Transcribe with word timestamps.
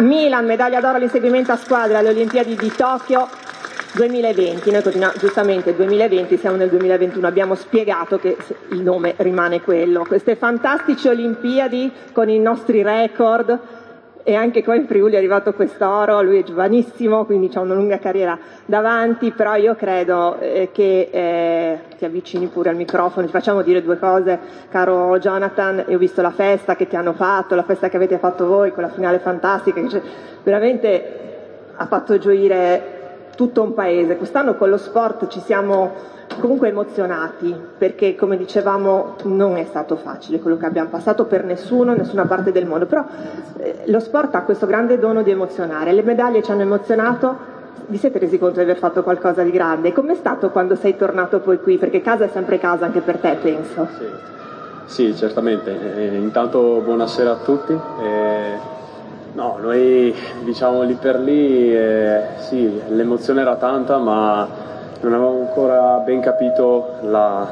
Milan, 0.00 0.46
medaglia 0.46 0.80
d'oro 0.80 0.96
all'inseguimento 0.96 1.50
a 1.50 1.56
squadra 1.56 1.98
alle 1.98 2.10
Olimpiadi 2.10 2.54
di 2.54 2.70
Tokyo 2.70 3.28
2020. 3.94 4.70
Noi 4.70 4.82
continuiamo, 4.82 5.14
giustamente 5.18 5.74
2020, 5.74 6.36
siamo 6.36 6.56
nel 6.56 6.68
2021, 6.68 7.26
abbiamo 7.26 7.56
spiegato 7.56 8.16
che 8.16 8.36
il 8.70 8.80
nome 8.80 9.14
rimane 9.16 9.60
quello. 9.60 10.04
Queste 10.06 10.36
fantastiche 10.36 11.08
Olimpiadi 11.08 11.90
con 12.12 12.28
i 12.28 12.38
nostri 12.38 12.82
record 12.82 13.58
e 14.22 14.34
anche 14.34 14.62
qua 14.62 14.74
in 14.74 14.86
Friuli 14.86 15.14
è 15.14 15.16
arrivato 15.16 15.52
quest'oro, 15.54 16.20
lui 16.22 16.40
è 16.40 16.42
giovanissimo, 16.42 17.24
quindi 17.24 17.50
ha 17.54 17.60
una 17.60 17.74
lunga 17.74 17.98
carriera 17.98 18.38
davanti, 18.66 19.30
però 19.30 19.56
io 19.56 19.74
credo 19.74 20.38
eh, 20.38 20.68
che 20.72 21.08
eh, 21.10 21.78
ti 21.96 22.04
avvicini 22.04 22.46
pure 22.46 22.70
al 22.70 22.76
microfono, 22.76 23.26
ti 23.26 23.32
facciamo 23.32 23.62
dire 23.62 23.82
due 23.82 23.98
cose, 23.98 24.38
caro 24.68 25.18
Jonathan, 25.18 25.84
io 25.88 25.96
ho 25.96 25.98
visto 25.98 26.20
la 26.22 26.30
festa 26.30 26.76
che 26.76 26.86
ti 26.86 26.96
hanno 26.96 27.12
fatto, 27.14 27.54
la 27.54 27.62
festa 27.62 27.88
che 27.88 27.96
avete 27.96 28.18
fatto 28.18 28.46
voi, 28.46 28.72
quella 28.72 28.90
finale 28.90 29.18
fantastica, 29.18 29.80
che 29.80 30.02
veramente 30.42 31.26
ha 31.74 31.86
fatto 31.86 32.18
gioire 32.18 32.97
tutto 33.38 33.62
un 33.62 33.72
paese. 33.72 34.16
Quest'anno 34.16 34.56
con 34.56 34.68
lo 34.68 34.76
sport 34.76 35.28
ci 35.28 35.38
siamo 35.38 35.92
comunque 36.40 36.70
emozionati 36.70 37.54
perché 37.78 38.16
come 38.16 38.36
dicevamo 38.36 39.14
non 39.26 39.56
è 39.56 39.64
stato 39.64 39.94
facile 39.94 40.40
quello 40.40 40.56
che 40.56 40.66
abbiamo 40.66 40.88
passato 40.88 41.24
per 41.26 41.44
nessuno, 41.44 41.94
nessuna 41.94 42.24
parte 42.24 42.50
del 42.50 42.66
mondo, 42.66 42.86
però 42.86 43.04
eh, 43.58 43.84
lo 43.86 44.00
sport 44.00 44.34
ha 44.34 44.42
questo 44.42 44.66
grande 44.66 44.98
dono 44.98 45.22
di 45.22 45.30
emozionare, 45.30 45.92
le 45.92 46.02
medaglie 46.02 46.42
ci 46.42 46.50
hanno 46.50 46.62
emozionato, 46.62 47.36
vi 47.86 47.96
siete 47.96 48.18
resi 48.18 48.40
conto 48.40 48.56
di 48.56 48.62
aver 48.62 48.76
fatto 48.76 49.04
qualcosa 49.04 49.44
di 49.44 49.52
grande? 49.52 49.92
Com'è 49.92 50.16
stato 50.16 50.50
quando 50.50 50.74
sei 50.74 50.96
tornato 50.96 51.38
poi 51.38 51.60
qui? 51.60 51.78
Perché 51.78 52.00
casa 52.00 52.24
è 52.24 52.28
sempre 52.32 52.58
casa 52.58 52.86
anche 52.86 53.02
per 53.02 53.18
te, 53.18 53.36
penso. 53.40 53.86
Sì, 53.96 54.06
sì 54.86 55.16
certamente. 55.16 55.94
Eh, 55.96 56.16
intanto 56.16 56.82
buonasera 56.84 57.30
a 57.30 57.36
tutti. 57.36 57.72
Eh, 57.72 58.77
no, 59.38 59.56
noi 59.60 60.12
diciamo 60.42 60.82
lì 60.82 60.94
per 60.94 61.20
lì, 61.20 61.72
eh, 61.72 62.22
sì, 62.38 62.82
l'emozione 62.88 63.42
era 63.42 63.54
tanta, 63.54 63.96
ma 63.98 64.48
non 65.00 65.14
avevamo 65.14 65.38
ancora 65.38 65.98
ben 65.98 66.20
capito 66.20 66.96
la, 67.02 67.46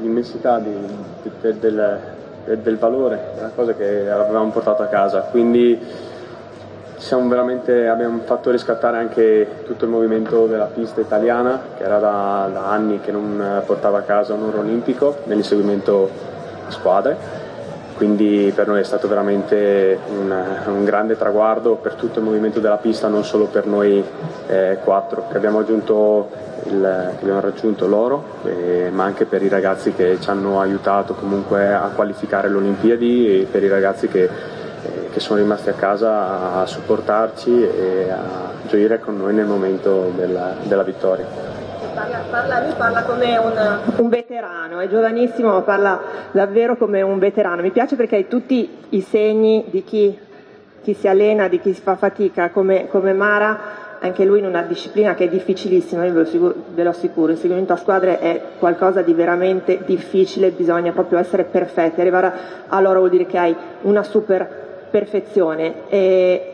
l'immensità 0.00 0.58
di, 0.58 0.74
di, 1.22 1.30
del, 1.42 1.58
del, 1.58 2.58
del, 2.58 2.78
valore 2.78 3.32
della 3.34 3.50
cosa 3.54 3.74
che 3.74 4.10
avevamo 4.10 4.48
portato 4.48 4.82
a 4.82 4.86
casa. 4.86 5.20
Quindi 5.30 5.78
abbiamo 7.86 8.20
fatto 8.24 8.50
riscattare 8.50 8.96
anche 8.96 9.62
tutto 9.66 9.84
il 9.84 9.90
movimento 9.90 10.46
della 10.46 10.64
pista 10.64 11.02
italiana, 11.02 11.60
che 11.76 11.84
era 11.84 11.98
da, 11.98 12.48
da 12.50 12.70
anni 12.70 12.98
che 13.00 13.12
non 13.12 13.62
portava 13.66 13.98
a 13.98 14.02
casa 14.02 14.32
un 14.32 14.44
oro 14.44 14.60
olimpico 14.60 15.18
nell'inseguimento 15.24 16.08
a 16.66 16.70
squadre 16.70 17.35
quindi 17.96 18.52
per 18.54 18.66
noi 18.66 18.80
è 18.80 18.84
stato 18.84 19.08
veramente 19.08 19.98
un, 20.08 20.34
un, 20.66 20.84
grande 20.84 21.16
traguardo 21.16 21.76
per 21.76 21.94
tutto 21.94 22.18
il 22.18 22.24
movimento 22.26 22.60
della 22.60 22.76
pista, 22.76 23.08
non 23.08 23.24
solo 23.24 23.46
per 23.46 23.66
noi 23.66 24.04
eh, 24.48 24.78
quattro 24.84 25.26
che 25.30 25.36
abbiamo, 25.36 25.60
il, 25.60 25.82
che 25.84 27.20
abbiamo 27.22 27.40
raggiunto 27.40 27.86
l'oro, 27.86 28.22
eh, 28.44 28.90
ma 28.92 29.04
anche 29.04 29.24
per 29.24 29.42
i 29.42 29.48
ragazzi 29.48 29.92
che 29.92 30.18
ci 30.20 30.28
hanno 30.28 30.60
aiutato 30.60 31.14
comunque 31.14 31.72
a 31.72 31.90
qualificare 31.94 32.48
le 32.48 32.56
Olimpiadi 32.56 33.40
e 33.40 33.44
per 33.50 33.62
i 33.62 33.68
ragazzi 33.68 34.08
che, 34.08 34.24
eh, 34.24 35.08
che 35.10 35.20
sono 35.20 35.38
rimasti 35.38 35.70
a 35.70 35.74
casa 35.74 36.60
a 36.60 36.66
supportarci 36.66 37.62
e 37.62 38.10
a 38.10 38.52
gioire 38.66 39.00
con 39.00 39.16
noi 39.16 39.32
nel 39.32 39.46
momento 39.46 40.12
della, 40.14 40.54
della 40.64 40.82
vittoria 40.82 41.55
parla, 41.96 42.60
lui 42.62 42.72
parla 42.76 43.02
come 43.04 43.36
un, 43.38 43.78
un, 43.96 44.08
veterano, 44.08 44.80
è 44.80 44.88
giovanissimo 44.88 45.52
ma 45.52 45.62
parla 45.62 46.00
davvero 46.30 46.76
come 46.76 47.02
un 47.02 47.18
veterano. 47.18 47.62
Mi 47.62 47.70
piace 47.70 47.96
perché 47.96 48.16
hai 48.16 48.28
tutti 48.28 48.68
i 48.90 49.00
segni 49.00 49.64
di 49.70 49.82
chi, 49.82 50.16
chi 50.82 50.94
si 50.94 51.08
allena, 51.08 51.48
di 51.48 51.60
chi 51.60 51.72
si 51.72 51.80
fa 51.80 51.96
fatica, 51.96 52.50
come, 52.50 52.88
come, 52.88 53.14
Mara, 53.14 53.58
anche 54.00 54.24
lui 54.24 54.40
in 54.40 54.46
una 54.46 54.62
disciplina 54.62 55.14
che 55.14 55.24
è 55.24 55.28
difficilissima, 55.28 56.04
io 56.04 56.12
ve 56.12 56.18
lo, 56.18 56.24
sicuro, 56.26 56.54
ve 56.74 56.82
lo 56.82 56.90
assicuro, 56.90 57.32
il 57.32 57.38
seguimento 57.38 57.72
a 57.72 57.76
squadre 57.76 58.18
è 58.18 58.40
qualcosa 58.58 59.00
di 59.00 59.14
veramente 59.14 59.80
difficile, 59.86 60.50
bisogna 60.50 60.92
proprio 60.92 61.18
essere 61.18 61.44
perfetti, 61.44 62.00
arrivare 62.00 62.32
a 62.66 62.80
loro 62.80 62.98
vuol 62.98 63.10
dire 63.10 63.26
che 63.26 63.38
hai 63.38 63.56
una 63.82 64.02
super 64.02 64.88
perfezione. 64.90 65.88
E, 65.88 66.50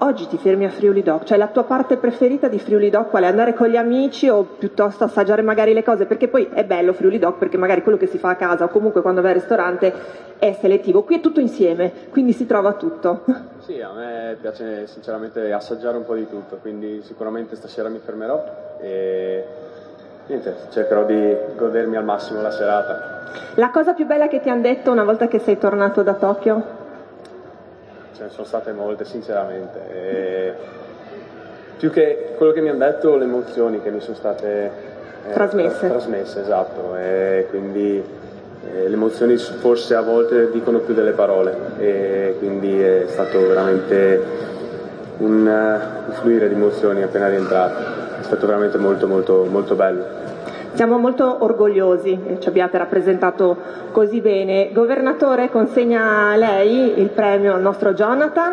Oggi 0.00 0.28
ti 0.28 0.38
fermi 0.38 0.64
a 0.64 0.68
Friuli 0.68 1.02
Doc, 1.02 1.24
cioè 1.24 1.36
la 1.36 1.48
tua 1.48 1.64
parte 1.64 1.96
preferita 1.96 2.46
di 2.46 2.60
Friuli 2.60 2.88
Doc 2.88 3.10
qual 3.10 3.24
è? 3.24 3.26
Andare 3.26 3.52
con 3.52 3.66
gli 3.66 3.76
amici 3.76 4.28
o 4.28 4.44
piuttosto 4.44 5.02
assaggiare 5.02 5.42
magari 5.42 5.72
le 5.72 5.82
cose? 5.82 6.06
Perché 6.06 6.28
poi 6.28 6.48
è 6.52 6.64
bello 6.64 6.92
Friuli 6.92 7.18
Doc 7.18 7.36
perché 7.36 7.56
magari 7.56 7.82
quello 7.82 7.98
che 7.98 8.06
si 8.06 8.16
fa 8.16 8.30
a 8.30 8.36
casa 8.36 8.62
o 8.62 8.68
comunque 8.68 9.02
quando 9.02 9.22
vai 9.22 9.32
al 9.32 9.38
ristorante 9.38 9.92
è 10.38 10.52
selettivo. 10.52 11.02
Qui 11.02 11.16
è 11.16 11.20
tutto 11.20 11.40
insieme, 11.40 11.90
quindi 12.10 12.32
si 12.32 12.46
trova 12.46 12.74
tutto. 12.74 13.24
Sì, 13.68 13.82
a 13.82 13.92
me 13.92 14.38
piace 14.40 14.86
sinceramente 14.86 15.52
assaggiare 15.52 15.98
un 15.98 16.06
po' 16.06 16.14
di 16.14 16.26
tutto, 16.26 16.56
quindi 16.56 17.02
sicuramente 17.02 17.54
stasera 17.54 17.90
mi 17.90 17.98
fermerò 17.98 18.42
e 18.80 19.44
niente, 20.26 20.54
cercherò 20.70 21.04
di 21.04 21.36
godermi 21.54 21.96
al 21.96 22.04
massimo 22.04 22.40
la 22.40 22.50
serata. 22.50 23.26
La 23.56 23.68
cosa 23.68 23.92
più 23.92 24.06
bella 24.06 24.26
che 24.26 24.40
ti 24.40 24.48
hanno 24.48 24.62
detto 24.62 24.90
una 24.90 25.04
volta 25.04 25.28
che 25.28 25.38
sei 25.38 25.58
tornato 25.58 26.02
da 26.02 26.14
Tokyo? 26.14 26.77
Ce 28.18 28.24
ne 28.24 28.30
sono 28.30 28.46
state 28.46 28.72
molte 28.72 29.04
sinceramente. 29.04 29.78
E 29.92 30.54
più 31.78 31.90
che 31.90 32.34
quello 32.36 32.50
che 32.50 32.60
mi 32.60 32.68
hanno 32.68 32.80
detto, 32.80 33.16
le 33.16 33.24
emozioni 33.24 33.80
che 33.80 33.90
mi 33.90 34.00
sono 34.00 34.16
state 34.16 34.70
eh, 35.28 35.32
trasmesse. 35.32 35.88
trasmesse. 35.88 36.40
esatto, 36.40 36.96
e 36.96 37.46
quindi 37.48 37.96
eh, 38.74 38.88
le 38.88 38.94
emozioni 38.94 39.36
forse 39.36 39.94
a 39.94 40.00
volte 40.00 40.50
dicono 40.50 40.80
più 40.80 40.94
delle 40.94 41.12
parole 41.12 41.56
e 41.78 42.34
quindi 42.38 42.82
è 42.82 43.04
stato 43.06 43.38
veramente 43.46 44.20
un, 45.18 45.46
uh, 45.46 46.08
un 46.10 46.14
fluire 46.14 46.48
di 46.48 46.54
emozioni 46.54 47.02
appena 47.02 47.28
rientrato, 47.28 48.18
è 48.18 48.22
stato 48.24 48.46
veramente 48.46 48.78
molto 48.78 49.06
molto 49.06 49.46
molto 49.48 49.76
bello. 49.76 50.04
Siamo 50.78 50.96
molto 50.96 51.38
orgogliosi 51.42 52.16
che 52.24 52.38
ci 52.38 52.46
abbiate 52.46 52.78
rappresentato 52.78 53.56
così 53.90 54.20
bene. 54.20 54.70
Governatore, 54.72 55.50
consegna 55.50 56.28
a 56.30 56.36
lei 56.36 57.00
il 57.00 57.08
premio 57.08 57.54
al 57.54 57.60
nostro 57.60 57.94
Jonathan. 57.94 58.52